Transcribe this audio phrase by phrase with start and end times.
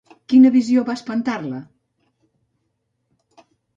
[0.31, 1.59] Quina visió va espantar-la?